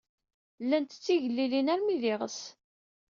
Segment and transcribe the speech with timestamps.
[0.63, 2.39] Llant d tigellilin armi d iɣes.